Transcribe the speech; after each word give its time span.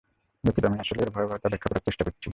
দুঃখিত, 0.43 0.63
আমি 0.65 0.77
আসলে 0.79 0.99
এর 1.03 1.09
ভয়াবহতাটা 1.09 1.49
ব্যাখ্যা 1.51 1.69
করার 1.69 1.85
চেষ্টা 1.87 2.03
করছি! 2.03 2.27